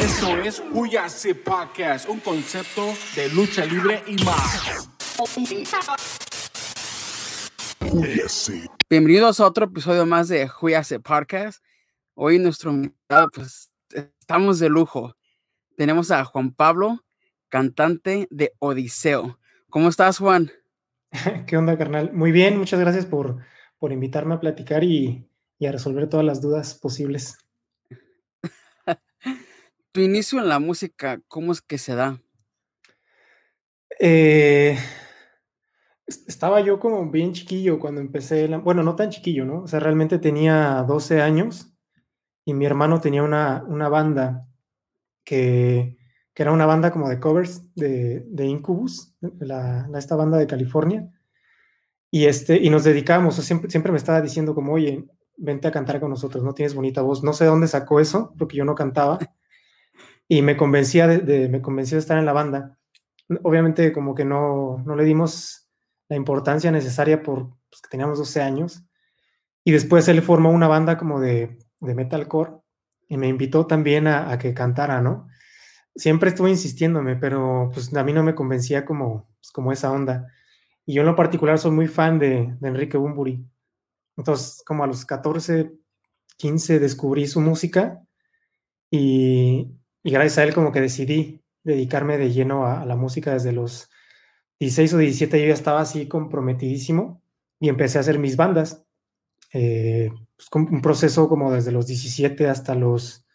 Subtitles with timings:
[0.00, 4.88] Esto es Huyase Podcast, un concepto de lucha libre y más.
[8.88, 11.62] Bienvenidos a otro episodio más de Huyase Podcast.
[12.14, 15.14] Hoy nuestro invitado, pues estamos de lujo.
[15.76, 17.04] Tenemos a Juan Pablo,
[17.50, 19.38] cantante de Odiseo.
[19.68, 20.50] ¿Cómo estás, Juan?
[21.46, 22.14] ¿Qué onda, carnal?
[22.14, 23.36] Muy bien, muchas gracias por,
[23.78, 25.28] por invitarme a platicar y,
[25.58, 27.36] y a resolver todas las dudas posibles.
[29.92, 32.20] Tu inicio en la música, ¿cómo es que se da?
[33.98, 34.78] Eh,
[36.26, 39.62] estaba yo como bien chiquillo cuando empecé, bueno, no tan chiquillo, ¿no?
[39.62, 41.72] O sea, realmente tenía 12 años
[42.44, 44.46] y mi hermano tenía una, una banda
[45.24, 45.98] que,
[46.34, 51.10] que, era una banda como de covers de, de Incubus, la, esta banda de California.
[52.10, 56.00] Y, este, y nos dedicábamos, siempre, siempre me estaba diciendo como, oye, vente a cantar
[56.00, 57.22] con nosotros, no tienes bonita voz.
[57.22, 59.18] No sé dónde sacó eso, porque yo no cantaba.
[60.32, 62.78] Y me convencía de, me convenció de estar en la banda.
[63.42, 65.68] Obviamente como que no, no le dimos
[66.08, 68.84] la importancia necesaria por pues, que teníamos 12 años.
[69.64, 72.52] Y después él formó una banda como de, de metalcore
[73.08, 75.26] y me invitó también a, que cantara, ¿no?
[75.96, 80.28] Siempre estuve insistiéndome, pero pues a mí no me convencía como, pues, como esa onda.
[80.86, 83.44] Y yo en lo particular soy muy fan de, de Enrique Bumburi.
[84.16, 85.72] Entonces, como a los 14,
[86.36, 88.00] 15 descubrí su música
[88.92, 93.52] y, y gracias a él como que decidí dedicarme de lleno a, la música desde
[93.52, 93.90] los
[94.58, 97.22] 16 o 17 yo ya estaba así comprometidísimo
[97.58, 98.84] y empecé a hacer mis bandas.
[99.52, 103.26] Eh, pues, un proceso como desde los 17 hasta los,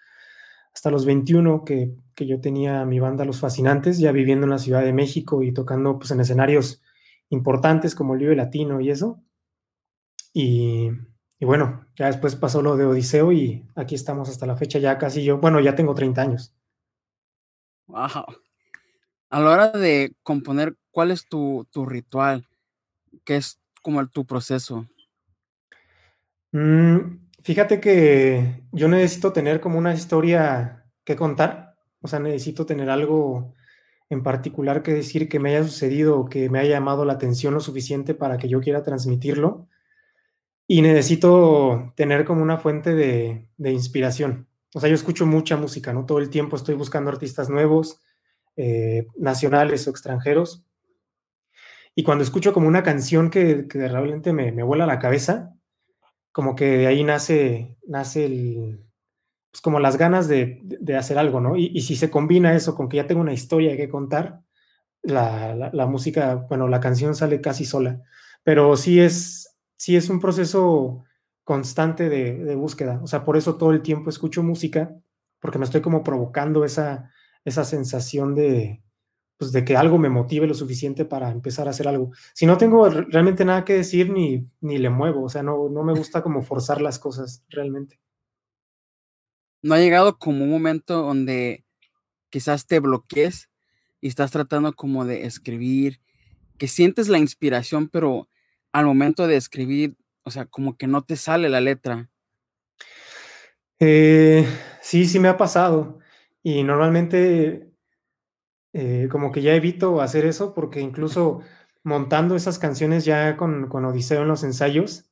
[0.73, 4.59] hasta los 21 que, que, yo tenía mi banda Los Fascinantes, ya viviendo en la
[4.59, 6.81] Ciudad de México y tocando pues, en escenarios
[7.29, 9.22] importantes como el Vive Latino y eso.
[10.33, 10.89] Y,
[11.39, 14.97] y, bueno, ya después pasó lo de Odiseo y aquí estamos hasta la fecha, ya
[14.97, 16.55] casi yo, bueno, ya tengo 30 años.
[17.88, 18.25] Wow.
[19.30, 22.47] A la hora de componer, ¿cuál es tu, tu ritual?
[23.23, 24.88] ¿Qué es como tu proceso?
[26.51, 32.90] Mm, fíjate que yo necesito tener como una historia que contar, o sea, necesito tener
[32.90, 33.53] algo
[34.09, 37.53] en particular que decir que me haya sucedido o que me haya llamado la atención
[37.53, 39.68] lo suficiente para que yo quiera transmitirlo.
[40.67, 44.47] Y necesito tener como una fuente de, de inspiración.
[44.73, 46.05] O sea, yo escucho mucha música, ¿no?
[46.05, 48.01] Todo el tiempo estoy buscando artistas nuevos,
[48.57, 50.65] eh, nacionales o extranjeros.
[51.93, 55.55] Y cuando escucho como una canción que, que realmente me, me vuela la cabeza,
[56.31, 58.85] como que de ahí nace, nace el,
[59.51, 61.55] pues como las ganas de, de hacer algo, ¿no?
[61.55, 64.41] Y, y, si se combina eso con que ya tengo una historia que contar,
[65.01, 68.01] la, la, la, música, bueno, la canción sale casi sola,
[68.43, 71.03] pero sí es, sí es un proceso
[71.44, 74.96] constante de, búsqueda, o sea, por eso todo el tiempo escucho música,
[75.40, 77.12] porque me estoy como provocando esa,
[77.44, 78.81] esa sensación de,
[79.38, 82.12] pues de que algo me motive lo suficiente para empezar a hacer algo.
[82.34, 85.84] Si no tengo realmente nada que decir, ni, ni le muevo, o sea, no, no
[85.84, 88.00] me gusta como forzar las cosas realmente.
[89.62, 91.66] ¿No ha llegado como un momento donde
[92.30, 93.50] quizás te bloquees
[94.02, 96.02] y estás tratando como de escribir,
[96.57, 98.30] que sientes la inspiración, pero
[98.75, 102.09] al momento de escribir, o sea, como que no te sale la letra?
[103.80, 104.46] Eh,
[104.81, 106.00] sí, sí me ha pasado.
[106.44, 107.72] Y normalmente
[108.74, 111.40] eh, como que ya evito hacer eso porque incluso
[111.84, 115.09] montando esas canciones ya con, con, Odiseo en los ensayos,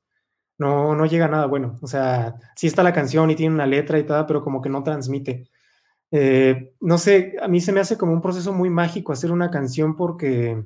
[0.57, 1.77] no, no llega nada bueno.
[1.81, 4.69] O sea, sí está la canción y tiene una letra y todo, pero como que
[4.69, 5.49] no transmite.
[6.11, 9.49] Eh, no sé, a mí se me hace como un proceso muy mágico hacer una
[9.51, 10.65] canción porque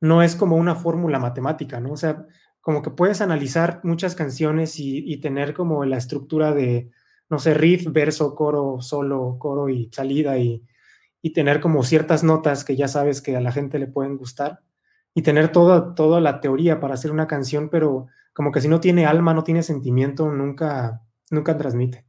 [0.00, 1.92] no es como una fórmula matemática, ¿no?
[1.92, 2.26] O sea,
[2.60, 6.90] como que puedes analizar muchas canciones y, tener como la estructura de,
[7.30, 10.64] no sé, riff, verso, coro, solo, coro y salida y
[11.26, 14.60] y tener como ciertas notas que ya sabes que a la gente le pueden gustar
[15.12, 18.78] y tener toda, toda la teoría para hacer una canción, pero como que si no
[18.78, 21.02] tiene alma, no tiene sentimiento, nunca,
[21.32, 22.06] nunca transmite.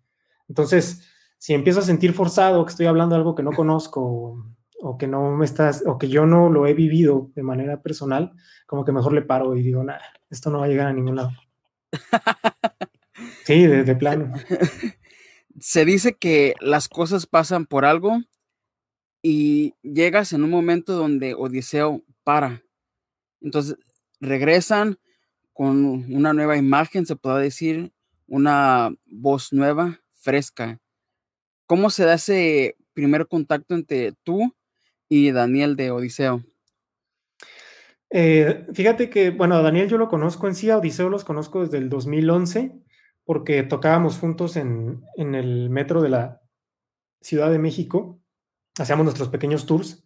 [0.47, 1.01] Entonces,
[1.39, 4.45] si empiezo a sentir forzado que estoy hablando algo que no conozco
[4.79, 8.33] o, que no me estás, o que yo no lo he vivido de manera personal,
[8.65, 11.15] como que mejor le paro y digo, nada, esto no va a llegar a ningún
[11.15, 11.31] lado.
[13.45, 14.33] Sí, de, de plano.
[15.59, 18.19] Se dice que las cosas pasan por algo
[19.21, 22.63] y llegas en un momento donde Odiseo para.
[23.41, 23.77] Entonces
[24.19, 24.99] regresan
[25.53, 27.93] con una nueva imagen, se puede decir,
[28.27, 30.79] una voz nueva, fresca.
[31.65, 34.53] ¿Cómo se da ese primer contacto entre tú
[35.09, 36.43] y Daniel de Odiseo?
[38.09, 41.77] Eh, fíjate que, bueno, Daniel yo lo conozco en sí, a Odiseo los conozco desde
[41.77, 42.73] el 2011,
[43.25, 46.41] porque tocábamos juntos en, en el metro de la
[47.21, 48.21] Ciudad de México,
[48.79, 50.05] hacíamos nuestros pequeños tours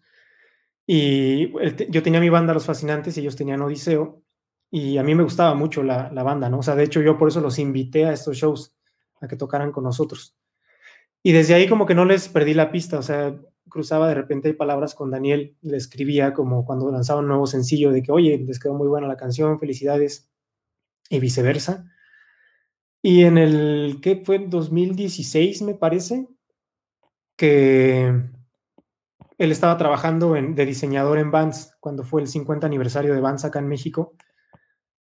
[0.87, 1.53] y
[1.89, 4.23] yo tenía mi banda Los Fascinantes y ellos tenían Odiseo
[4.71, 6.59] y a mí me gustaba mucho la, la, banda, ¿no?
[6.59, 8.75] O sea, de hecho yo por eso los invité a estos shows,
[9.19, 10.35] a que tocaran con nosotros.
[11.21, 13.37] Y desde ahí como que no les perdí la pista, o sea,
[13.71, 18.03] cruzaba de repente palabras con Daniel, le escribía como cuando lanzaba un nuevo sencillo de
[18.03, 20.31] que, oye, les quedó muy buena la canción, felicidades,
[21.11, 21.85] y viceversa.
[23.03, 24.39] Y en el, ¿qué fue?
[24.39, 26.27] 2016, me parece,
[27.35, 28.05] que
[29.37, 33.43] él estaba trabajando en, de diseñador en Vans, cuando fue el 50 aniversario de Vans
[33.43, 34.15] acá en México,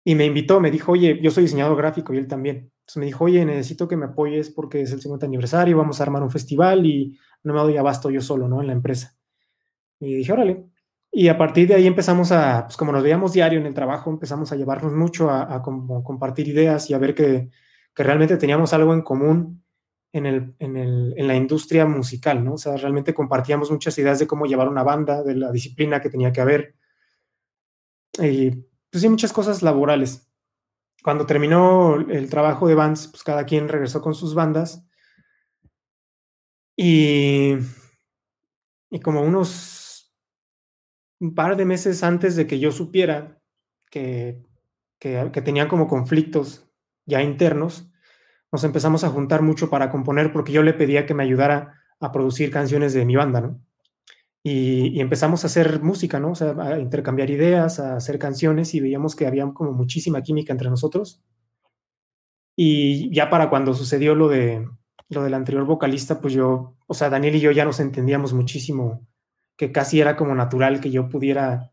[0.03, 2.71] y me invitó, me dijo, oye, yo soy diseñador gráfico y él también.
[2.81, 6.03] Entonces me dijo, oye, necesito que me apoyes porque es el 50 aniversario, vamos a
[6.03, 8.61] armar un festival y no me doy abasto yo solo, ¿no?
[8.61, 9.17] En la empresa.
[9.99, 10.65] Y dije, órale.
[11.11, 14.09] Y a partir de ahí empezamos a, pues como nos veíamos diario en el trabajo,
[14.11, 17.49] empezamos a llevarnos mucho, a, compartir ideas y a ver que,
[17.95, 19.63] que, realmente teníamos algo en común
[20.13, 22.53] en, el, en, el, en la industria musical, ¿no?
[22.53, 26.09] O sea, realmente compartíamos muchas ideas de cómo llevar una banda, de la disciplina que
[26.09, 26.75] tenía que haber.
[28.21, 28.51] Y
[28.91, 30.27] pues sí, muchas cosas laborales.
[31.03, 34.85] Cuando terminó el trabajo de bands, pues cada quien regresó con sus bandas.
[36.81, 37.57] Y,
[38.89, 40.15] y como unos
[41.19, 43.41] un par de meses antes de que yo supiera
[43.91, 44.41] que,
[44.97, 46.71] que, tenían como conflictos
[47.05, 47.91] ya internos,
[48.49, 52.13] nos empezamos a juntar mucho para componer porque yo le pedía que me ayudara a
[52.13, 53.61] producir canciones de mi banda, ¿no?
[54.41, 56.31] Y, empezamos a hacer música, ¿no?
[56.31, 60.53] O sea, a intercambiar ideas, a hacer canciones y veíamos que había como muchísima química
[60.53, 61.21] entre nosotros.
[62.55, 64.65] Y ya para cuando sucedió lo de
[65.09, 69.07] lo del anterior vocalista, pues yo, o sea, Daniel y yo ya nos entendíamos muchísimo,
[69.57, 71.71] que casi era como natural que yo pudiera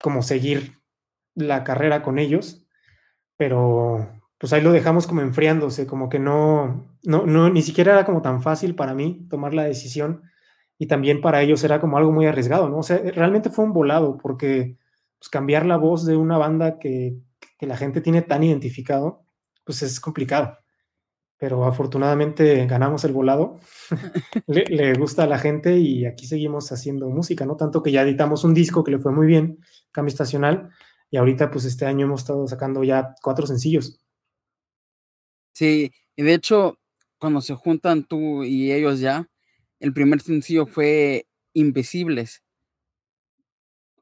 [0.00, 0.78] como seguir
[1.34, 2.64] la carrera con ellos,
[3.36, 4.08] pero
[4.38, 8.22] pues ahí lo dejamos como enfriándose, como que no, no, no, ni siquiera era como
[8.22, 10.22] tan fácil para mí tomar la decisión
[10.78, 12.78] y también para ellos era como algo muy arriesgado, ¿no?
[12.78, 14.76] O sea, realmente fue un volado porque
[15.18, 17.18] pues, cambiar la voz de una banda que,
[17.58, 19.24] que la gente tiene tan identificado,
[19.64, 20.56] pues es complicado.
[21.38, 23.60] Pero afortunadamente ganamos el volado,
[24.46, 27.56] le, le, gusta a la gente y aquí seguimos haciendo música, ¿no?
[27.56, 29.58] Tanto que ya editamos un disco que le fue muy bien,
[29.92, 30.70] Cambio Estacional,
[31.10, 34.00] y ahorita pues este año hemos estado sacando ya cuatro sencillos.
[35.54, 36.78] Sí, y de hecho,
[37.18, 39.28] cuando se juntan tú y ellos ya,
[39.80, 42.42] el primer sencillo fue Invisibles.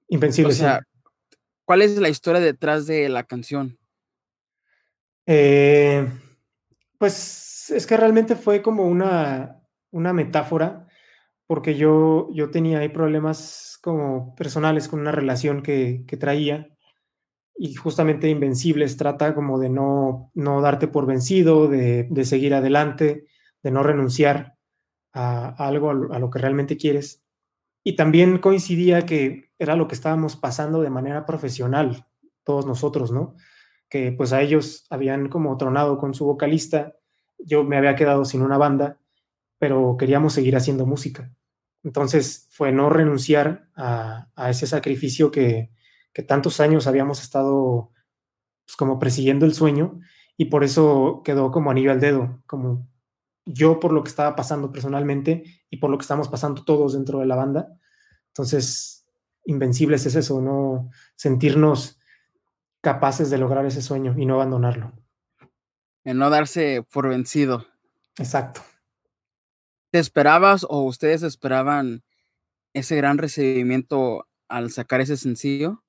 [0.08, 0.56] Invencibles.
[0.56, 0.82] O sea,
[1.64, 3.78] ¿cuál es la historia detrás de la canción?
[5.26, 6.06] Eh,
[6.98, 10.86] pues es que realmente fue como una, una metáfora,
[11.46, 16.68] porque yo, yo tenía ahí problemas como personales con una relación que, que traía
[17.58, 23.26] y justamente Invencibles trata como de no, no darte por vencido, de, de seguir adelante,
[23.62, 24.56] de no renunciar
[25.12, 27.24] a, algo, a lo, que realmente quieres.
[27.82, 32.06] Y también coincidía que era lo que estábamos pasando de manera profesional,
[32.44, 33.36] todos nosotros, ¿no?
[33.88, 36.94] Que pues a ellos habían como tronado con su vocalista,
[37.38, 38.98] yo me había quedado sin una banda,
[39.58, 41.32] pero queríamos seguir haciendo música.
[41.82, 45.70] Entonces fue no renunciar a, ese sacrificio que,
[46.12, 47.92] que, tantos años habíamos estado
[48.64, 50.00] pues, como persiguiendo el sueño
[50.36, 52.88] y por eso quedó como anillo al dedo, como
[53.44, 57.20] yo por lo que estaba pasando personalmente y por lo que estamos pasando todos dentro
[57.20, 57.78] de la banda.
[58.28, 59.06] Entonces,
[59.44, 62.00] Invencibles es eso, no sentirnos
[62.86, 64.92] capaces de lograr ese sueño y no abandonarlo.
[66.04, 67.66] En no darse por vencido.
[68.16, 68.60] Exacto.
[69.90, 72.04] ¿Te esperabas o ustedes esperaban
[72.74, 75.82] ese gran recibimiento al sacar ese sencillo?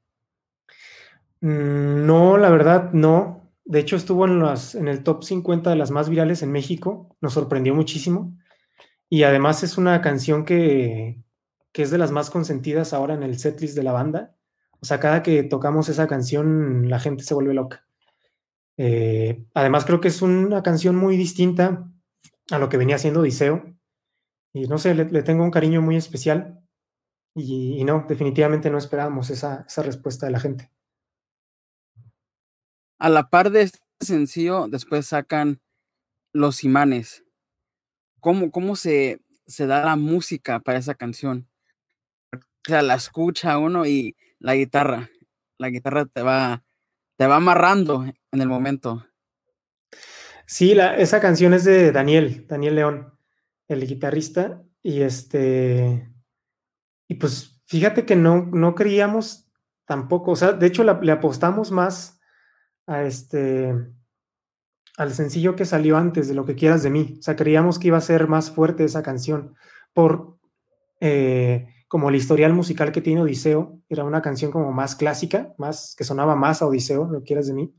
[1.42, 3.48] Mm, no, la verdad, no.
[3.63, 7.16] De hecho, estuvo en, las, en el top 50 de las más virales en México.
[7.22, 8.36] Nos sorprendió muchísimo.
[9.08, 11.22] Y además es una canción que,
[11.72, 14.37] que es de las más consentidas ahora en el setlist de la banda.
[14.81, 17.88] O sea, cada que tocamos esa canción, la gente se vuelve loca.
[18.77, 21.89] Eh, además, creo que es una canción muy distinta
[22.51, 23.75] a lo que venía haciendo Odiseo.
[24.53, 26.62] Y no sé, le, tengo un cariño muy especial.
[27.36, 30.72] Y, no, definitivamente no esperábamos esa, esa respuesta de la gente.
[33.00, 35.62] A la par de este sencillo, después sacan
[36.34, 37.24] Los Imanes.
[38.19, 41.48] ¿Cómo, cómo se, se da la música para esa canción?
[42.34, 45.10] O sea, la escucha uno y la guitarra.
[45.58, 46.63] La guitarra te va,
[47.17, 49.06] te va amarrando en el momento.
[50.46, 53.13] Sí, la, esa canción es de Daniel, Daniel León,
[53.67, 54.63] el guitarrista.
[54.82, 56.10] Y este.
[57.08, 59.50] Y pues fíjate que no, no creíamos
[59.86, 60.32] tampoco.
[60.32, 62.20] O sea, de hecho, le apostamos más
[62.86, 63.74] a este
[64.98, 67.15] al sencillo que salió antes de Lo que quieras de mí.
[67.20, 69.56] O sea, creíamos que iba a ser más fuerte esa canción
[69.94, 70.39] por
[71.00, 73.79] eh, como el historial musical que tiene Odiseo.
[73.89, 77.53] Era una canción como más clásica, más que sonaba más a Odiseo, Lo quieras de
[77.53, 77.74] mí.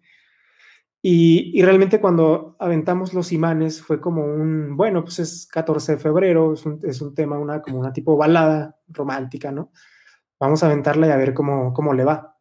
[1.01, 6.53] Y, realmente cuando aventamos los imanes fue como un, bueno, pues es 14 de febrero,
[6.55, 9.71] es un, es un tema, una, como una tipo balada romántica, ¿no?
[10.41, 12.37] Vamos a aventarla y a ver cómo, cómo le va.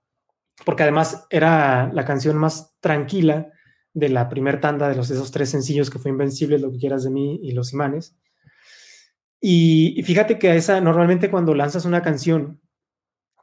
[0.66, 3.52] Porque además era la canción más tranquila
[3.94, 7.04] de la primer tanda de los esos tres sencillos que fue Invencible, Lo que quieras
[7.04, 8.18] de mí y Los imanes.
[9.40, 12.62] Y, fíjate que a esa, normalmente cuando lanzas una canción,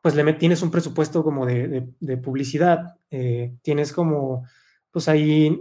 [0.02, 1.88] pues le tienes un presupuesto como de,
[2.22, 4.44] publicidad, eh, tienes como,
[4.90, 5.60] pues ahí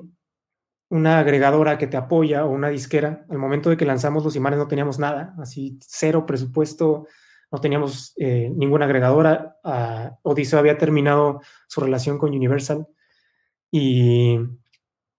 [0.89, 3.25] una agregadora que te apoya o una disquera.
[3.29, 7.07] Al momento de que lanzamos Los imanes no teníamos nada, así cero presupuesto,
[7.51, 9.57] no teníamos eh, ninguna agregadora.
[9.63, 12.87] Uh, Odiseo había terminado su relación con Universal
[13.71, 14.39] y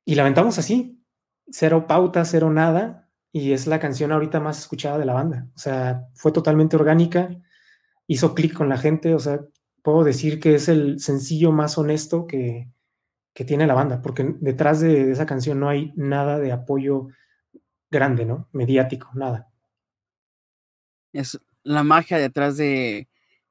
[0.05, 1.03] y la así,
[1.51, 3.04] cero pauta, cero nada,
[3.37, 5.49] y es la canción ahorita más escuchada de la banda.
[5.57, 7.37] O sea, fue totalmente orgánica,
[8.07, 9.41] hizo clic con la gente, o sea,
[9.83, 12.69] puedo decir que es el sencillo más honesto que,
[13.33, 17.09] que tiene la banda, porque detrás de, esa canción no hay nada de apoyo
[17.91, 18.49] grande, ¿no?
[18.53, 19.51] Mediático, nada.
[21.13, 23.09] Es la magia detrás de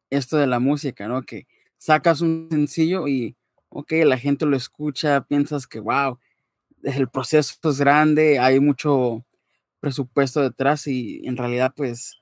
[0.09, 1.23] esto de la música, ¿no?
[1.23, 1.45] Que
[1.77, 3.35] sacas un sencillo y,
[3.67, 6.19] ok, la gente lo escucha, piensas que, wow,
[6.83, 9.25] el proceso es grande, hay mucho
[9.83, 12.21] presupuesto detrás y en realidad pues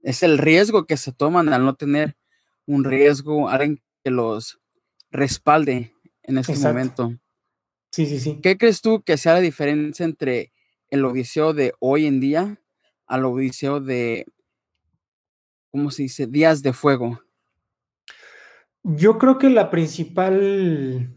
[0.00, 2.16] es el riesgo que se toman al no tener
[2.64, 4.58] un riesgo, alguien que los
[5.10, 5.92] respalde
[6.22, 7.12] en este momento.
[7.92, 8.40] Sí, sí, sí.
[8.42, 10.50] ¿Qué crees tú que sea la diferencia entre
[10.88, 12.58] el odiseo de hoy en día
[13.06, 14.24] al odiseo de,
[15.70, 16.26] ¿cómo se dice?
[16.26, 17.20] Días de fuego.
[18.82, 21.14] Yo creo que la principal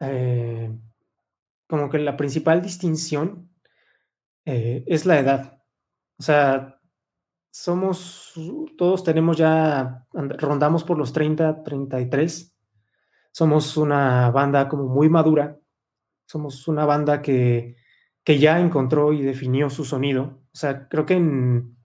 [0.00, 0.70] eh,
[1.66, 3.45] como que la principal distinción
[4.46, 5.58] eh, es la edad.
[6.18, 6.80] O sea,
[7.50, 8.32] somos,
[8.78, 12.56] todos tenemos ya, rondamos por los 30, 33.
[13.32, 15.58] Somos una banda como muy madura.
[16.26, 17.76] Somos una banda que,
[18.24, 20.42] que ya encontró y definió su sonido.
[20.52, 21.76] O sea, creo que en,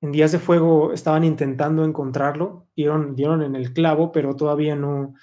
[0.00, 5.14] en Días de Fuego estaban intentando encontrarlo, dieron, dieron en el clavo, pero todavía no,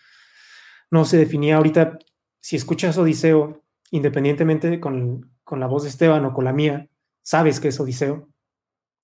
[0.89, 1.57] no se definía.
[1.57, 1.99] Ahorita,
[2.39, 6.89] si escuchas Odiseo, independientemente con, con, la voz de Esteban o con la mía,
[7.21, 8.29] sabes que es Odiseo.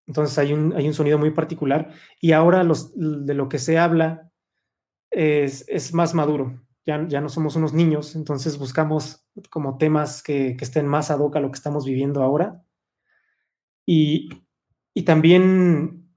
[0.07, 3.79] Entonces hay un, hay un sonido muy particular y ahora los, de lo que se
[3.79, 4.31] habla
[5.09, 6.61] es, es más maduro.
[6.85, 11.19] Ya, ya, no somos unos niños, entonces buscamos como temas que, que estén más ad
[11.19, 12.63] hoc a lo que estamos viviendo ahora.
[13.87, 14.29] Y,
[14.93, 16.11] y también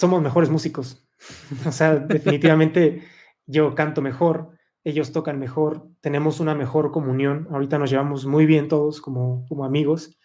[0.00, 1.04] somos mejores músicos.
[1.66, 3.02] o sea, definitivamente
[3.46, 8.68] yo canto mejor, ellos tocan mejor, tenemos una mejor comunión, ahorita nos llevamos muy bien
[8.68, 10.18] todos como, como amigos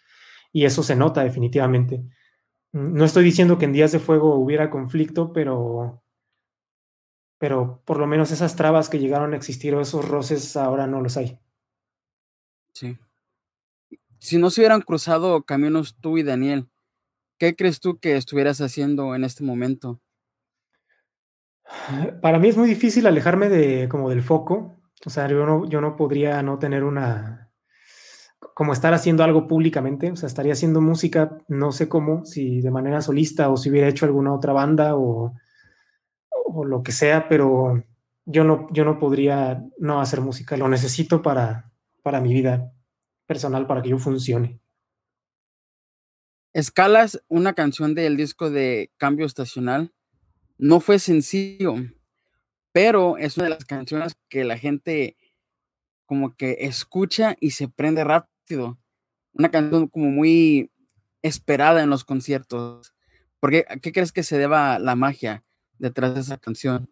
[0.52, 2.04] y eso se nota definitivamente.
[2.72, 6.02] Mm, no estoy diciendo que en días de fuego hubiera conflicto, pero,
[7.38, 11.00] pero por lo menos esas trabas que llegaron a existir o esos roces ahora no
[11.00, 11.38] los hay.
[12.72, 12.96] Sí.
[14.18, 16.68] Si no se hubieran cruzado caminos tú y Daniel,
[17.38, 20.00] ¿qué crees tú que estuvieras haciendo en este momento?
[22.20, 24.80] Para mí es muy difícil alejarme de como del foco.
[25.06, 27.44] O sea, yo no, yo no podría no tener una
[28.54, 32.70] como estar haciendo algo públicamente, o sea, estaría haciendo música, no sé cómo, si de
[32.70, 35.34] manera solista o si hubiera hecho alguna otra banda o,
[36.30, 37.82] o lo que sea, pero
[38.26, 42.72] yo no, yo no podría no hacer música, lo necesito para, para mi vida
[43.26, 44.60] personal, para que yo funcione.
[46.52, 49.92] Escalas, una canción del disco de Cambio Estacional,
[50.58, 51.74] no fue sencillo,
[52.72, 55.16] pero es una de las canciones que la gente
[56.06, 58.78] como que escucha y se prende rápido.
[59.32, 60.70] Una canción como muy
[61.22, 62.94] esperada en los conciertos.
[63.40, 65.44] ¿Por qué, qué crees que se deba la magia
[65.78, 66.90] detrás de esa canción?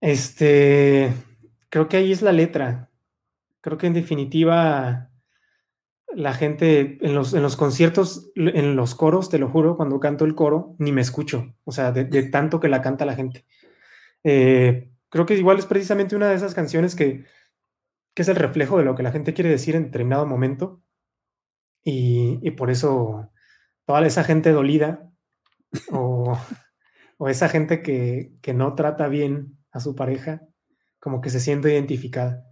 [0.00, 1.12] Este,
[1.70, 2.90] creo que ahí es la letra.
[3.60, 5.10] Creo que en definitiva
[6.14, 10.24] la gente en los, en los conciertos, en los coros, te lo juro, cuando canto
[10.24, 13.44] el coro, ni me escucho, o sea, de, tanto que la canta la gente.
[14.22, 17.24] Eh, creo que igual es precisamente una de esas canciones que,
[18.14, 20.82] que, es el reflejo de lo que la gente quiere decir en determinado momento.
[21.82, 23.30] Y, y por eso
[23.84, 25.10] toda esa gente dolida
[25.90, 26.38] o,
[27.18, 30.42] o esa gente que, que no trata bien a su pareja,
[30.98, 32.44] como que se siente identificada.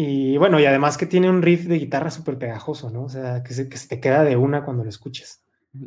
[0.00, 3.02] Y bueno, y además que tiene un riff de guitarra súper pegajoso, ¿no?
[3.02, 5.42] O sea, que se, que se te queda de una cuando lo escuches.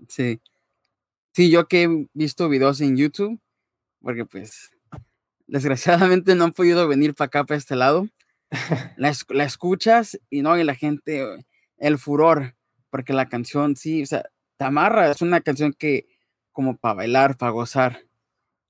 [0.10, 0.42] Sí.
[1.34, 3.40] Sí, yo que he visto videos en YouTube,
[4.02, 4.72] porque pues
[5.48, 8.10] desgraciadamente no han podido venir para acá, para este lado,
[8.98, 11.46] la, la, escuchas y no, y la gente,
[11.78, 12.58] el furor,
[12.90, 14.26] porque la canción sí, o sea,
[14.58, 16.10] Tamarra es una canción que
[16.52, 18.02] como para bailar, para gozar.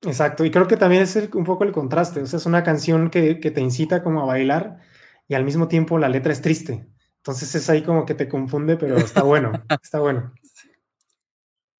[0.03, 3.10] Exacto, y creo que también es un poco el contraste, o sea, es una canción
[3.10, 4.91] que, que, te incita como a bailar
[5.32, 6.86] y al mismo tiempo la letra es triste.
[7.16, 10.34] Entonces es ahí como que te confunde, pero está bueno, está bueno.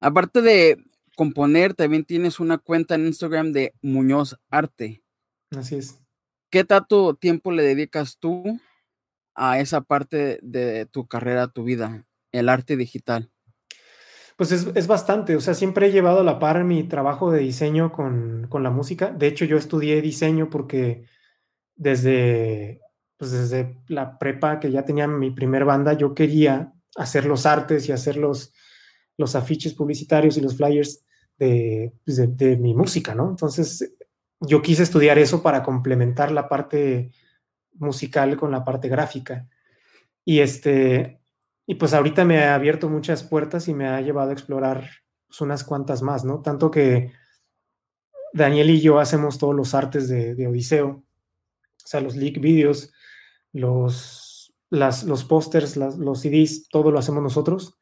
[0.00, 0.82] Aparte de
[1.16, 5.02] componer, también tienes una cuenta en Instagram de Muñoz Arte.
[5.54, 6.00] Así es.
[6.48, 8.58] ¿Qué tanto tiempo le dedicas tú
[9.34, 13.30] a esa parte de tu carrera, tu vida, el arte digital?
[14.36, 17.40] Pues es, es, bastante, o sea, siempre he llevado a la par mi trabajo de
[17.40, 19.10] diseño con, con, la música.
[19.10, 21.04] De hecho, yo estudié diseño porque
[21.76, 22.80] desde,
[23.22, 27.88] pues desde la prepa, que ya tenía mi primer banda, yo quería hacer los artes
[27.88, 28.52] y hacer los,
[29.16, 31.04] los afiches publicitarios y los flyers
[31.38, 33.30] de, pues de, de mi música, ¿no?
[33.30, 33.94] Entonces,
[34.40, 37.12] yo quise estudiar eso para complementar la parte
[37.74, 39.46] musical con la parte gráfica.
[40.24, 41.20] Y este,
[41.64, 44.90] y pues ahorita me ha abierto muchas puertas y me ha llevado a explorar
[45.28, 46.42] pues, unas cuantas más, ¿no?
[46.42, 47.12] Tanto que
[48.32, 52.92] Daniel y yo hacemos todos los artes de, de Odiseo, o sea, los leak videos,
[53.52, 57.78] los, las, los pósters, los CDs, todo lo hacemos nosotros.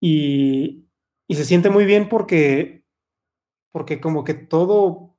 [0.00, 0.88] Y,
[1.26, 2.84] y, se siente muy bien porque,
[3.72, 5.16] porque como que todo,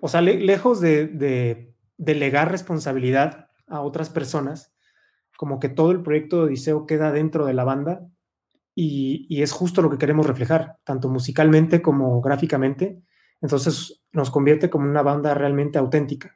[0.00, 4.74] o sea, le, lejos de, de delegar responsabilidad a otras personas,
[5.36, 8.06] como que todo el proyecto de Odiseo queda dentro de la banda
[8.74, 13.02] y, y, es justo lo que queremos reflejar, tanto musicalmente como gráficamente.
[13.40, 16.35] Entonces nos convierte como una banda realmente auténtica.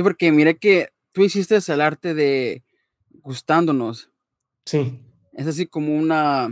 [0.00, 2.64] Sí, porque mire que tú hiciste el arte de
[3.22, 4.10] gustándonos.
[4.64, 4.98] Sí.
[5.34, 6.48] Es así como una,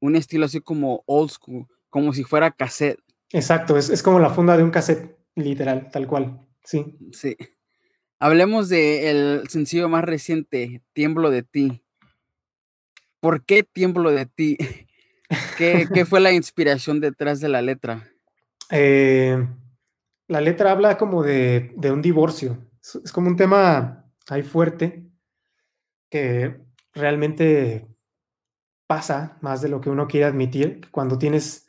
[0.00, 2.98] un estilo así como old school, como si fuera cassette.
[3.30, 6.48] Exacto, es, es como la funda de un cassette, literal, tal cual.
[6.64, 6.96] Sí.
[7.12, 7.36] Sí.
[8.20, 11.84] Hablemos del el sencillo más reciente, Tiemblo de ti.
[13.20, 14.56] ¿Por qué Tiemblo de ti?
[15.58, 18.10] ¿Qué, qué fue la inspiración detrás de la letra?
[18.68, 19.46] Eh,
[20.28, 22.58] la letra habla como de, de un divorcio.
[22.82, 25.08] Es, como un tema ahí fuerte
[26.10, 26.60] que
[26.92, 27.86] realmente
[28.86, 30.88] pasa más de lo que uno quiere admitir.
[30.90, 31.66] Cuando tienes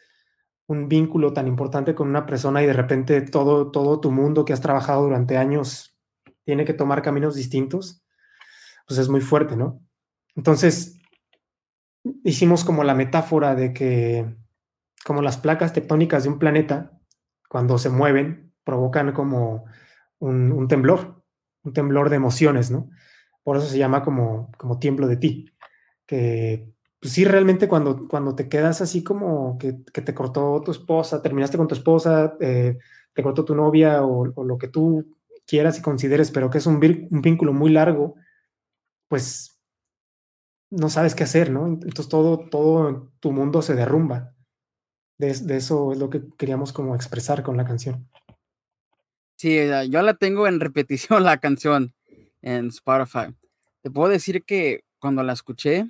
[0.68, 4.54] un vínculo tan importante con una persona y de repente todo, todo tu mundo que
[4.54, 5.98] has trabajado durante años
[6.44, 8.04] tiene que tomar caminos distintos,
[8.88, 9.82] pues es muy fuerte, ¿no?
[10.36, 11.00] Entonces,
[12.24, 14.38] hicimos como la metáfora de que
[15.06, 17.00] como las placas tectónicas de un planeta,
[17.50, 19.64] cuando se mueven, provocan como
[20.20, 21.24] un, temblor,
[21.64, 22.90] un temblor de emociones, ¿no?
[23.44, 25.54] Por eso se llama como, como tiemblo de ti,
[26.06, 31.22] que pues sí, realmente cuando, cuando te quedas así como que, te cortó tu esposa,
[31.22, 32.78] terminaste con tu esposa, eh,
[33.14, 36.76] te cortó tu novia o, lo que tú quieras y consideres, pero que es un,
[36.76, 38.16] un vínculo muy largo,
[39.08, 39.62] pues
[40.70, 41.68] no sabes qué hacer, ¿no?
[41.68, 44.36] Entonces todo, todo tu mundo se derrumba.
[45.18, 48.10] De, de, eso es lo que queríamos como expresar con la canción.
[49.38, 49.56] Sí,
[49.90, 51.94] yo la tengo en repetición la canción
[52.42, 53.36] en Spotify.
[53.82, 55.90] Te puedo decir que cuando la escuché,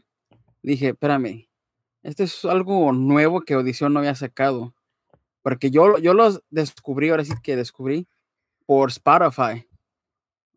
[0.62, 1.48] dije, espérame,
[2.04, 4.76] esto es algo nuevo que Audición no había sacado.
[5.42, 8.08] Porque yo, yo los descubrí, ahora sí que descubrí,
[8.66, 9.66] por Spotify.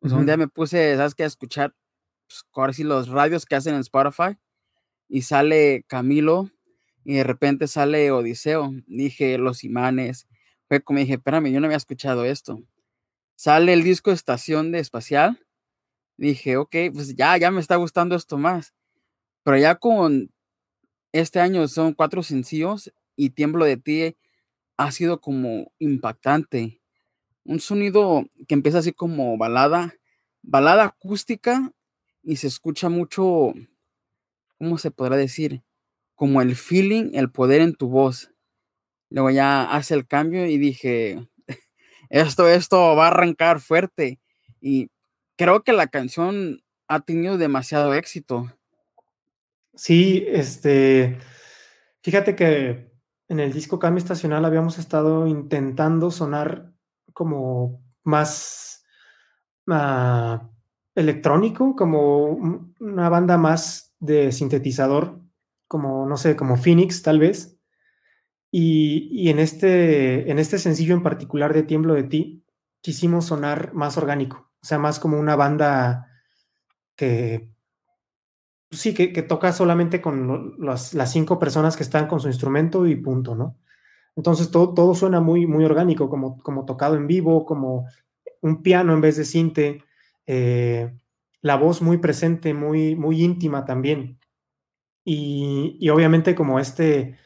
[0.00, 0.16] Uh -huh.
[0.16, 1.22] un día me puse, ¿sabes qué?
[1.22, 1.74] A escuchar,
[2.26, 4.36] pues, ahora sí, los radios que hacen en Spotify.
[5.08, 6.50] Y sale Camilo
[7.04, 8.72] y de repente sale Odiseo.
[8.86, 10.26] Dije, los imanes.
[10.68, 12.60] Fue como dije, espérame, yo no había escuchado esto.
[13.42, 15.40] Sale el disco Estación de Espacial.
[16.18, 18.74] Dije, ok, pues ya, ya me está gustando esto más.
[19.44, 20.30] Pero ya con
[21.12, 24.18] este año son cuatro sencillos y Tiemblo de ti
[24.76, 26.82] ha sido como impactante
[27.44, 29.94] un sonido que empieza así como balada,
[30.42, 31.72] balada acústica
[32.22, 33.54] y se escucha mucho,
[34.58, 35.62] ¿cómo se podrá decir?
[36.14, 38.34] Como el feeling, el poder en tu voz.
[39.08, 41.26] Luego ya hace el cambio y dije,
[42.10, 44.18] esto, esto va a arrancar fuerte.
[44.60, 44.90] Y
[45.36, 48.52] creo que la canción ha tenido demasiado éxito.
[49.74, 51.18] Sí, este,
[52.02, 52.90] fíjate que
[53.28, 56.72] en el disco Cambio Estacional habíamos estado intentando sonar
[57.12, 58.84] como más
[59.68, 60.38] uh,
[60.96, 65.20] electrónico, como una banda más de sintetizador,
[65.68, 67.59] como, no sé, como Phoenix tal vez.
[68.50, 72.44] Y, y, en, este, en este sencillo en particular de Tiemblo de Ti,
[72.80, 76.08] quisimos sonar más orgánico, o sea, más como una banda
[76.96, 77.50] que,
[78.70, 83.34] sí, que, toca solamente con las cinco personas que están con su instrumento y punto,
[83.34, 83.56] ¿no?
[84.16, 87.86] Entonces todo, todo suena muy, muy orgánico, como, como tocado en vivo, como
[88.40, 89.84] un piano en vez de cinte,
[90.26, 90.92] eh,
[91.42, 94.18] la voz muy presente, muy, muy íntima también.
[95.04, 97.16] Y, obviamente como este,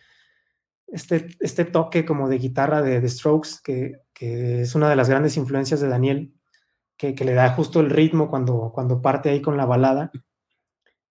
[0.94, 5.36] este, este toque como de guitarra de, The Strokes, que, es una de las grandes
[5.36, 6.32] influencias de Daniel,
[6.96, 10.12] que, le da justo el ritmo cuando, cuando parte ahí con la balada.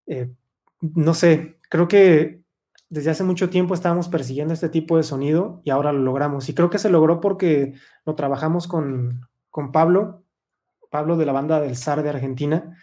[0.07, 0.31] Eh,
[0.79, 2.41] no sé, creo que
[2.89, 6.47] desde hace mucho tiempo estábamos persiguiendo este tipo de sonido y ahora lo logramos.
[6.47, 7.73] Y creo que se logró porque
[8.05, 10.23] lo trabajamos con, con Pablo,
[10.89, 12.77] Pablo de la banda del SAR de Argentina.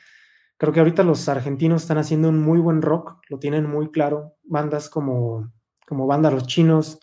[0.59, 4.35] Creo que ahorita los argentinos están haciendo un muy buen rock, lo tienen muy claro.
[4.43, 5.51] Bandas como,
[5.91, 7.01] como Banda Los Chinos,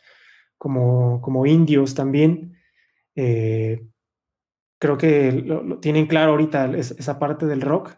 [0.57, 2.57] como, como Indios también.
[3.15, 3.85] Eh,
[4.79, 7.97] creo que lo, tienen claro ahorita esa parte del rock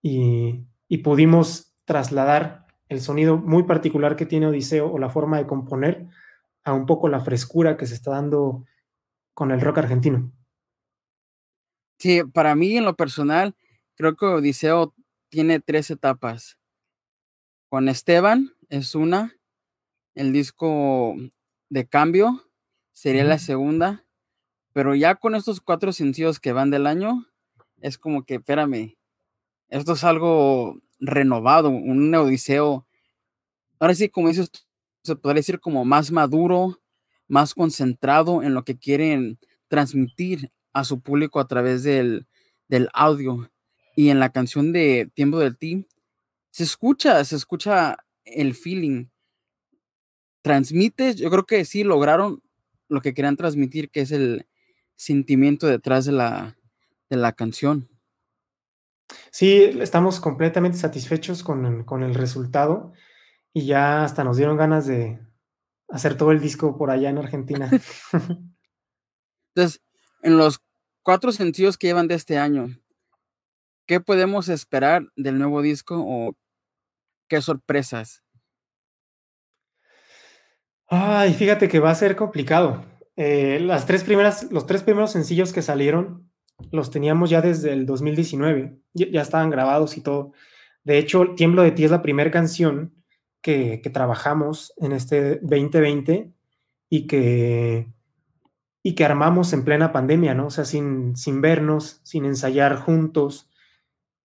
[0.00, 5.46] y, y pudimos trasladar el sonido muy particular que tiene Odiseo o la forma de
[5.46, 6.08] componer
[6.64, 8.64] a un poco la frescura que se está dando
[9.34, 10.32] con el rock argentino.
[11.98, 13.54] Sí, para mí en lo personal,
[13.96, 14.94] creo que Odiseo
[15.28, 16.56] tiene tres etapas.
[17.68, 19.34] Con Esteban es una,
[20.14, 21.14] el disco
[21.68, 22.42] de cambio
[22.92, 24.04] sería la segunda,
[24.72, 27.26] pero ya con estos cuatro sencillos que van del año,
[27.80, 28.96] es como que, espérame,
[29.68, 32.86] esto es algo renovado, un Odiseo.
[33.78, 34.50] Ahora sí, como dices,
[35.02, 36.80] se podría decir como más maduro,
[37.26, 42.26] más concentrado en lo que quieren transmitir a su público a través del,
[42.92, 43.50] audio.
[43.96, 45.86] Y en la canción de Tiempo del Team,
[46.50, 49.06] se escucha, se escucha el feeling.
[50.42, 52.42] Transmite, yo creo que sí lograron
[52.88, 54.46] lo que querían transmitir, que es el
[54.96, 56.56] sentimiento detrás de la,
[57.08, 57.88] de la canción.
[59.30, 62.92] Sí, estamos completamente satisfechos con, el resultado
[63.52, 65.20] y ya hasta nos dieron ganas de
[65.88, 67.70] hacer todo el disco por allá en Argentina.
[69.54, 69.82] Entonces,
[70.22, 70.60] en los
[71.02, 72.68] cuatro sencillos que llevan de este año,
[73.86, 76.34] ¿qué podemos esperar del nuevo disco o
[77.28, 78.22] qué sorpresas?
[80.94, 82.84] Ay, fíjate que va a ser complicado.
[83.16, 86.30] Eh, las tres primeras, los tres primeros sencillos que salieron
[86.70, 90.32] los teníamos ya desde el 2019, ya, estaban grabados y todo.
[90.84, 92.92] De hecho, Tiemblo de ti es la primera canción
[93.40, 96.30] que, trabajamos en este 2020
[96.90, 97.90] y que,
[98.82, 100.48] y que armamos en plena pandemia, ¿no?
[100.48, 103.48] O sea, sin, sin vernos, sin ensayar juntos.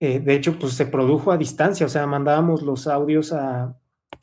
[0.01, 3.77] Eh, de hecho, pues se produjo a distancia, o sea, mandábamos los audios a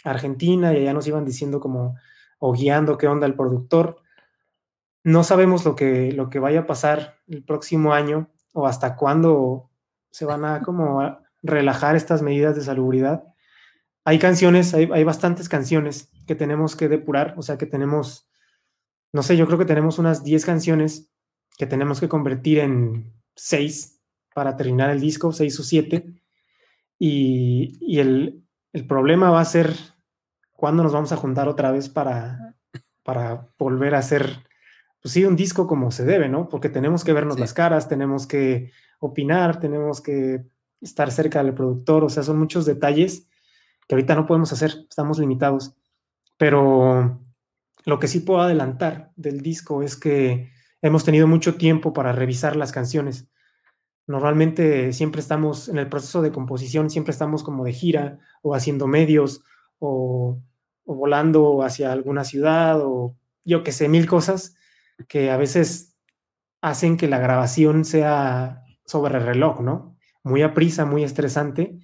[0.05, 1.97] Argentina y allá nos iban diciendo como,
[2.39, 4.05] o guiando qué onda el productor
[5.05, 9.71] no sabemos lo que, lo que vaya a pasar el próximo año o hasta cuándo
[10.11, 13.23] se van a como relajar estas medidas de salubridad.
[14.07, 18.29] Hay canciones, hay, bastantes canciones que tenemos que depurar, o sea que tenemos,
[19.13, 21.11] no sé, yo creo que tenemos unas 10 canciones
[21.57, 24.03] que tenemos que convertir en 6
[24.35, 26.07] para terminar el disco, 6 o 7.
[26.99, 29.75] Y, el, el, problema va a ser
[30.65, 32.57] cuándo nos vamos a juntar otra vez para,
[33.03, 34.39] para volver a hacer
[35.03, 36.49] pues sí, un disco como se debe, ¿no?
[36.49, 40.47] Porque tenemos que vernos las caras, tenemos que opinar, tenemos que
[40.81, 43.29] estar cerca del productor, o sea, son muchos detalles
[43.87, 45.77] que ahorita no podemos hacer, estamos limitados.
[46.39, 47.21] Pero
[47.85, 50.51] lo que sí puedo adelantar del disco es que
[50.81, 53.29] hemos tenido mucho tiempo para revisar las canciones.
[54.07, 58.87] Normalmente siempre estamos en el proceso de composición, siempre estamos como de gira o haciendo
[58.87, 59.45] medios
[59.79, 60.41] o,
[60.85, 64.57] o volando hacia alguna ciudad o yo que sé, mil cosas
[65.09, 65.97] que a veces
[66.61, 69.97] hacen que la grabación sea sobre reloj, ¿no?
[70.23, 71.79] Muy a prisa, muy estresante.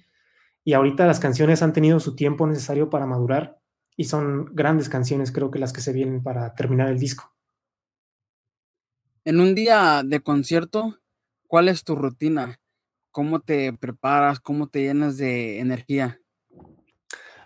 [0.63, 3.59] Y ahorita las canciones han tenido su tiempo necesario para madurar
[3.95, 7.35] y son grandes canciones, creo que las que se vienen para terminar el disco.
[9.23, 10.97] En un día de concierto,
[11.47, 12.59] ¿cuál es tu rutina?
[13.11, 14.39] ¿Cómo te preparas?
[14.39, 16.20] ¿Cómo te llenas de energía?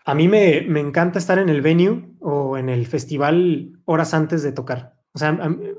[0.06, 4.44] A mí me, me encanta estar en el venue o en el festival horas antes
[4.44, 4.96] de tocar.
[5.14, 5.32] O sea,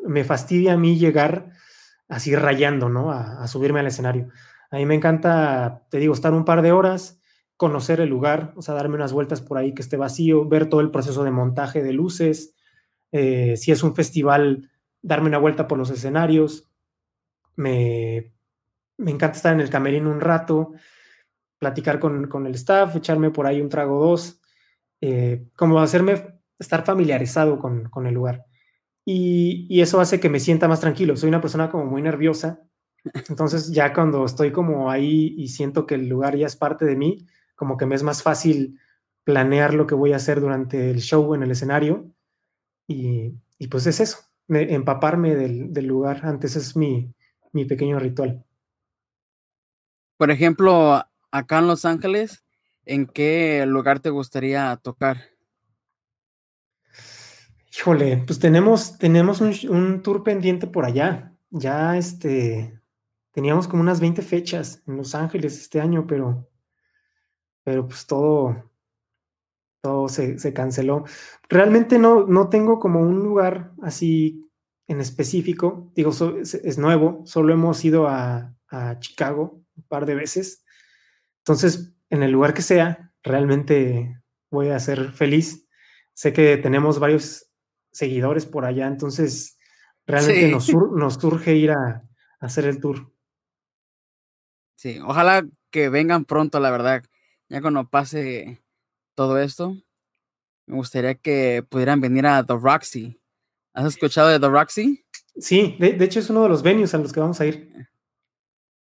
[0.07, 1.51] me fastidia a mí llegar
[2.09, 3.13] así rayando, ¿no?
[3.13, 4.29] A, subirme al escenario.
[4.71, 7.21] A mí me encanta, te digo, estar un par de horas,
[7.57, 10.81] conocer el lugar, o sea, darme unas vueltas por ahí que esté vacío, ver todo
[10.81, 12.55] el proceso de montaje de luces.
[13.13, 14.71] Eh, si es un festival,
[15.03, 16.71] darme una vuelta por los escenarios.
[17.57, 18.33] Me,
[18.99, 20.73] encanta estar en el camerino un rato,
[21.59, 24.41] platicar con, el staff, echarme por ahí un trago dos,
[25.01, 28.47] eh, como hacerme estar familiarizado con, con el lugar
[29.09, 31.17] y, eso hace que me sienta más tranquilo.
[31.17, 32.61] Soy una persona como muy nerviosa,
[33.29, 36.97] entonces ya cuando estoy como ahí y siento que el lugar ya es parte de
[36.97, 38.79] mí, como que me es más fácil
[39.25, 42.11] planear lo que voy a hacer durante el show en el escenario
[42.89, 43.33] y,
[43.71, 46.21] pues es eso, empaparme del, lugar.
[46.25, 47.13] Antes es mi,
[47.53, 48.45] mi pequeño ritual.
[50.17, 52.45] Por ejemplo, acá en Los Ángeles,
[52.85, 55.19] ¿en qué lugar te gustaría tocar?
[57.79, 61.37] Híjole, pues tenemos, tenemos un, un tour pendiente por allá.
[61.51, 62.81] Ya este,
[63.33, 66.49] teníamos como unas 20 fechas en Los Ángeles este año, pero,
[67.65, 68.71] pero pues todo,
[69.83, 71.05] todo se, se canceló.
[71.49, 74.49] Realmente no, no tengo como un lugar así
[74.89, 75.93] en específico.
[75.95, 76.11] Digo,
[76.41, 80.65] es, es nuevo, solo hemos ido a, a Chicago un par de veces.
[81.47, 85.69] Entonces, en el lugar que sea, realmente voy a ser feliz.
[86.13, 87.49] Sé que tenemos varios
[87.93, 89.57] seguidores por allá, entonces
[90.09, 90.51] realmente Sí.
[90.51, 92.03] nos, sur- nos surge ir a,
[92.41, 93.13] a hacer el tour.
[94.75, 97.05] Sí, ojalá que vengan pronto, la verdad.
[97.49, 98.61] Ya cuando pase
[99.15, 99.77] todo esto,
[100.67, 103.21] me gustaría que pudieran venir a The Roxy.
[103.73, 105.05] ¿Has escuchado de The Roxy?
[105.37, 107.73] Sí, de, de hecho es uno de los venues a los que vamos a ir.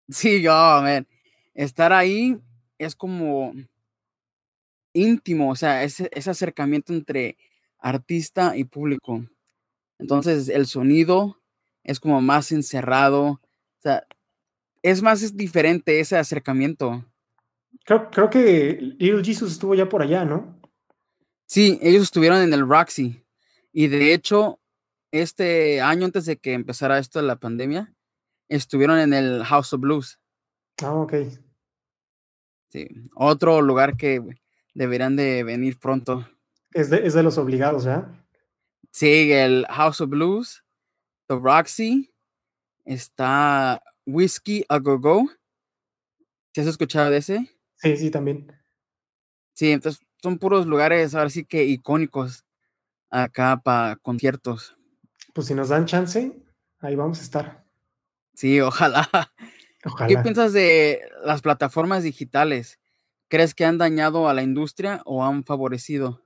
[0.09, 1.07] Sí, yo, man.
[1.55, 2.37] Estar ahí
[2.78, 3.52] es como
[4.92, 7.37] íntimo, o sea, ese, ese acercamiento entre
[7.78, 9.24] artista y público.
[9.98, 11.40] Entonces, el sonido
[11.82, 13.40] es como más encerrado, o
[13.80, 14.06] sea,
[14.82, 17.04] es más es diferente ese acercamiento.
[17.84, 20.60] Creo, creo que Little Jesus estuvo ya por allá, ¿no?
[21.46, 23.24] Sí, ellos estuvieron en el Roxy
[23.72, 24.60] y de hecho,
[25.10, 27.94] este año antes de que empezara esto de la pandemia,
[28.48, 30.18] estuvieron en el House of Blues.
[30.82, 31.14] Ah, ok.
[32.74, 34.20] Sí, otro lugar que
[34.74, 36.28] deberían de venir pronto.
[36.72, 38.26] Es de, es de los obligados, ¿ya?
[38.90, 40.64] Sí, el House of Blues,
[41.28, 42.12] The Roxy,
[42.84, 45.30] está Whiskey a Go Go.
[46.52, 47.48] ¿Sí has escuchado de ese?
[47.76, 48.50] Sí, sí, también.
[49.52, 52.44] Sí, entonces son puros lugares ahora sí que icónicos
[53.08, 54.76] acá para conciertos.
[55.32, 56.42] Pues si nos dan chance,
[56.80, 57.64] ahí vamos a estar.
[58.34, 59.08] Sí, ojalá.
[60.08, 62.78] ¿Qué piensas de las plataformas digitales?
[63.28, 66.22] ¿Crees que han dañado a la industria o han favorecido?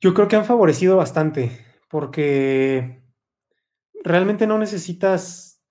[0.00, 3.02] Yo creo que han favorecido bastante, porque
[4.04, 5.62] realmente no necesitas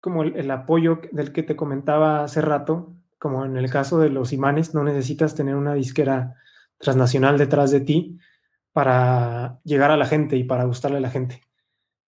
[0.00, 4.10] como el, el apoyo del que te comentaba hace rato, como en el caso de
[4.10, 6.34] los imanes, no necesitas tener una disquera
[6.78, 8.18] transnacional detrás de ti
[8.72, 11.40] para llegar a la gente y para gustarle a la gente.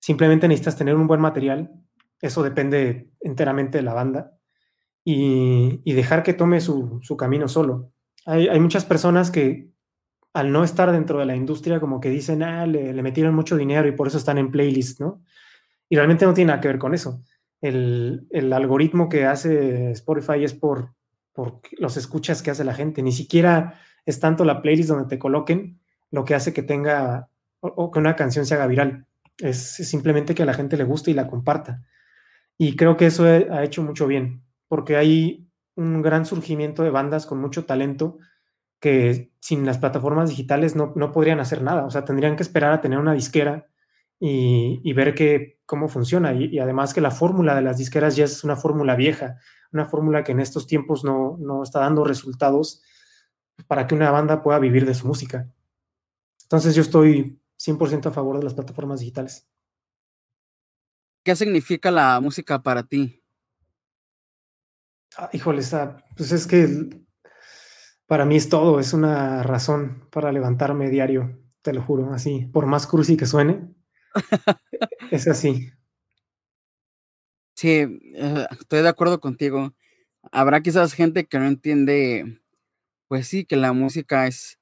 [0.00, 1.70] Simplemente necesitas tener un buen material,
[2.24, 4.32] eso depende enteramente de la banda,
[5.04, 7.92] y, dejar que tome su, camino solo.
[8.24, 9.70] Hay, muchas personas que
[10.32, 13.86] al no estar dentro de la industria como que dicen, ah, le, metieron mucho dinero
[13.86, 15.22] y por eso están en playlist, ¿no?
[15.90, 17.22] Y realmente no tiene nada que ver con eso.
[17.60, 20.94] El, algoritmo que hace Spotify es por,
[21.76, 23.02] los escuchas que hace la gente.
[23.02, 27.28] Ni siquiera es tanto la playlist donde te coloquen lo que hace que tenga
[27.60, 29.06] o, o que una canción se haga viral.
[29.38, 31.82] Es, es, simplemente que a la gente le guste y la comparta.
[32.58, 37.26] Y creo que eso ha hecho mucho bien, porque hay un gran surgimiento de bandas
[37.26, 38.18] con mucho talento
[38.80, 41.84] que sin las plataformas digitales no, no podrían hacer nada.
[41.86, 43.66] O sea, tendrían que esperar a tener una disquera
[44.20, 46.32] y, y ver que, cómo funciona.
[46.34, 49.38] Y, y, además que la fórmula de las disqueras ya es una fórmula vieja,
[49.72, 52.82] una fórmula que en estos tiempos no, no está dando resultados
[53.66, 55.50] para que una banda pueda vivir de su música.
[56.42, 59.48] Entonces yo estoy 100% a favor de las plataformas digitales.
[61.24, 63.22] ¿Qué significa la música para ti?
[65.16, 66.66] Ah, híjole, esa, pues es que
[68.06, 72.66] para mí es todo, es una razón para levantarme diario, te lo juro, así, por
[72.66, 73.74] más cursi que suene,
[75.10, 75.72] es así.
[77.56, 79.72] Sí, eh, estoy de acuerdo contigo.
[80.30, 82.42] Habrá quizás gente que no entiende,
[83.08, 84.58] pues sí, que la música es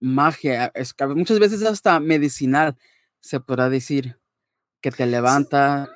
[0.00, 2.76] magia, es muchas veces hasta medicinal,
[3.20, 4.17] se podrá decir,
[4.80, 5.88] que te levanta.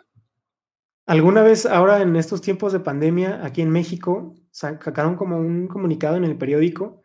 [1.06, 6.16] Alguna vez, ahora en estos tiempos de pandemia, aquí en México, sacaron como un comunicado
[6.16, 7.02] en el periódico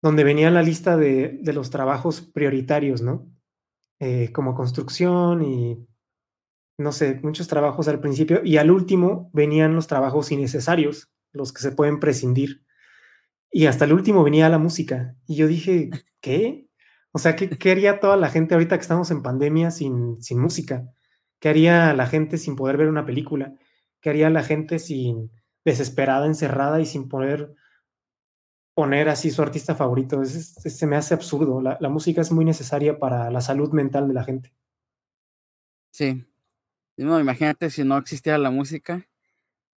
[0.00, 3.26] donde venía la lista de, de los trabajos prioritarios, ¿no?
[4.00, 5.84] Eh, como construcción y,
[6.78, 11.62] no sé, muchos trabajos al principio, y al último venían los trabajos innecesarios, los que
[11.62, 12.64] se pueden prescindir.
[13.50, 15.16] Y hasta el último venía la música.
[15.26, 16.67] Y yo dije, ¿qué?
[17.12, 20.38] O sea, ¿qué, qué haría toda la gente ahorita que estamos en pandemia sin, sin
[20.38, 20.92] música?
[21.40, 23.54] ¿Qué haría la gente sin poder ver una película?
[24.00, 25.30] ¿Qué haría la gente sin
[25.64, 27.54] desesperada, encerrada y sin poder
[28.74, 30.22] poner así su artista favorito?
[30.22, 31.60] Es, es, se me hace absurdo.
[31.60, 34.52] La, la, música es muy necesaria para la salud mental de la gente.
[35.90, 36.24] Sí.
[36.96, 39.06] No, imagínate si no existiera la música.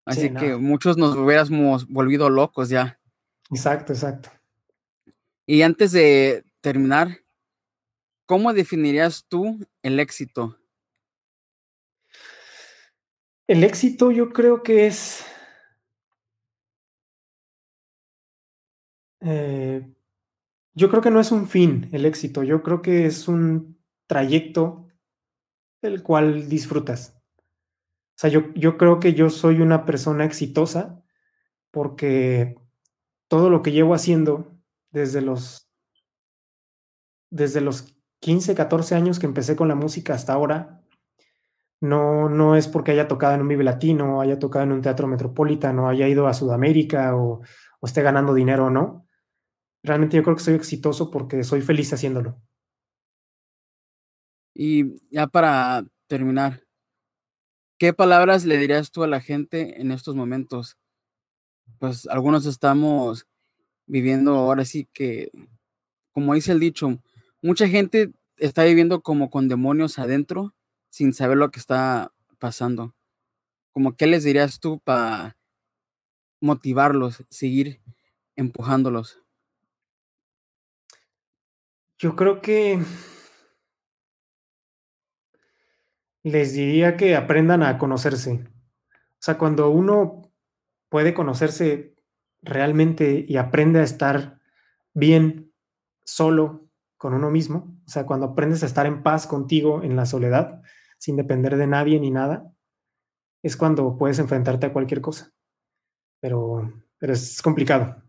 [0.05, 2.99] Así sí, que muchos nos hubiéramos volvido locos ya.
[3.51, 4.31] Exacto, exacto.
[5.45, 7.25] Y antes de terminar,
[8.27, 10.59] ¿cómo definirías tú el éxito?
[13.47, 15.25] El éxito yo creo que es
[19.21, 19.91] eh,
[20.75, 24.89] yo creo que no es un fin el éxito, yo creo que es un trayecto
[25.83, 27.17] el cual disfrutas.
[28.19, 31.03] O sea, yo, yo creo que yo soy una persona exitosa
[31.71, 32.57] porque
[33.29, 34.59] todo lo que llevo haciendo
[34.91, 35.68] desde los,
[37.31, 40.83] desde los 15, 14 años que empecé con la música hasta ahora,
[41.81, 45.07] no, no es porque haya tocado en un Vive Latino, haya tocado en un teatro
[45.07, 47.41] metropolitano, haya ido a Sudamérica o,
[47.81, 49.07] o esté ganando dinero o no.
[49.83, 52.41] Realmente yo creo que soy exitoso porque soy feliz haciéndolo.
[54.55, 56.65] Y ya para terminar,
[57.79, 60.77] ¿qué palabras le dirías tú a la gente en estos momentos?
[61.79, 63.29] Pues algunos estamos
[63.87, 65.31] viviendo ahora sí que,
[66.11, 66.99] como dice el dicho,
[67.43, 70.55] mucha gente está viviendo como con demonios adentro
[70.91, 72.95] sin saber lo que está pasando.
[73.73, 75.37] Como, ¿qué les dirías tú para
[76.41, 77.81] motivarlos, seguir
[78.37, 79.23] empujándolos?
[81.99, 82.81] Yo creo que
[86.23, 88.45] les diría que aprendan a conocerse.
[88.93, 90.33] O sea, cuando uno
[90.89, 91.97] puede conocerse
[92.41, 94.41] realmente y aprende a estar
[94.95, 95.53] bien
[96.05, 96.68] solo
[96.99, 100.61] con uno mismo, o sea, cuando aprendes a estar en paz contigo en la soledad,
[100.99, 102.53] sin depender de nadie ni nada,
[103.43, 105.33] es cuando puedes enfrentarte a cualquier cosa.
[106.21, 108.03] Pero, pero es complicado,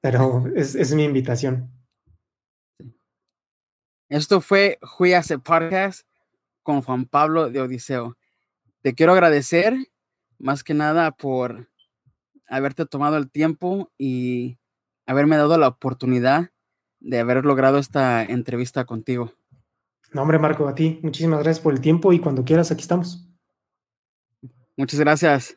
[0.00, 1.72] pero es, es mi invitación.
[4.10, 6.06] Esto fue Juiase Podcast
[6.62, 8.18] con Juan Pablo de Odiseo.
[8.82, 9.74] Te quiero agradecer
[10.38, 11.70] más que nada por
[12.46, 14.58] haberte tomado el tiempo y
[15.06, 16.50] haberme dado la oportunidad
[17.04, 19.32] de haber logrado esta entrevista contigo.
[20.12, 21.00] No, hombre, Marco, a ti.
[21.02, 23.28] Muchísimas gracias por el tiempo y cuando quieras, aquí estamos.
[24.76, 25.56] Muchas gracias.